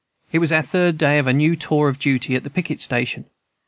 It 0.31 0.39
was 0.39 0.51
our 0.51 0.63
third 0.63 0.97
day 0.97 1.19
of 1.19 1.27
a 1.27 1.31
new 1.33 1.55
tour 1.55 1.87
of 1.87 1.99
duty 1.99 2.35
at 2.35 2.43
the 2.43 2.49
picket 2.49 2.81
station. 2.81 3.25